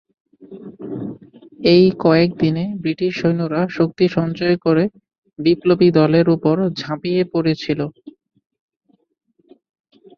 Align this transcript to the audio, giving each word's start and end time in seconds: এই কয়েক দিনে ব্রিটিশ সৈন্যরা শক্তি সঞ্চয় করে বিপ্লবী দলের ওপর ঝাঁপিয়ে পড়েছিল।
এই 1.71 1.83
কয়েক 2.03 2.29
দিনে 2.41 2.63
ব্রিটিশ 2.81 3.11
সৈন্যরা 3.21 3.61
শক্তি 3.77 4.05
সঞ্চয় 4.17 4.55
করে 4.65 4.83
বিপ্লবী 5.39 5.89
দলের 5.99 6.27
ওপর 6.35 6.55
ঝাঁপিয়ে 6.81 7.21
পড়েছিল। 7.33 7.79